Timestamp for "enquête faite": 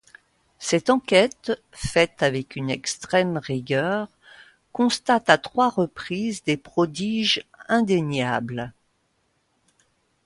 0.89-2.23